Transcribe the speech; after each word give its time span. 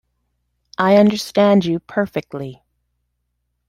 I 0.79 0.95
understand 0.97 1.63
you 1.63 1.79
perfectly. 1.79 2.63